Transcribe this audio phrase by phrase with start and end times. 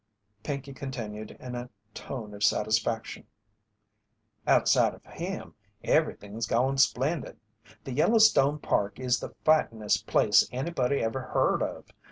[0.41, 3.27] Pinkey continued in a tone of satisfaction:
[4.47, 7.39] "Outside of him, everything's goin' splendid.
[7.83, 11.85] The Yellowstone Park is the fightin'est place anybody ever heard of.